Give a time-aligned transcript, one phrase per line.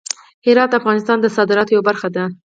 [0.45, 2.23] هرات د افغانستان د صادراتو یوه برخه ده.